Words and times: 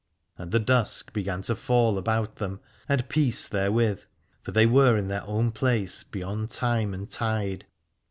And 0.35 0.51
the 0.51 0.57
dusk 0.59 1.13
began 1.13 1.43
to 1.43 1.55
fall 1.55 1.95
about 1.99 2.37
them 2.37 2.59
and 2.89 3.07
peace 3.07 3.47
therewith, 3.47 4.05
for 4.41 4.51
they 4.51 4.65
were 4.65 4.97
in 4.97 5.09
their 5.09 5.23
own 5.27 5.51
place 5.51 6.01
beyond 6.01 6.49
time 6.49 6.95
and 6.95 7.07
tide. 7.07 7.67